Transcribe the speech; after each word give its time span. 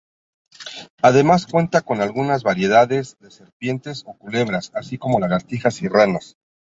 Además 1.03 1.45
cuenta 1.45 1.81
con 1.81 2.01
algunas 2.01 2.41
variedades 2.41 3.19
de 3.19 3.29
serpientes 3.29 4.03
o 4.07 4.17
culebras, 4.17 4.71
así 4.73 4.97
como 4.97 5.19
lagartijas 5.19 5.79
y 5.83 5.89
ranas. 5.89 6.37